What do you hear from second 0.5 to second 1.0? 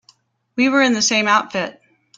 We were in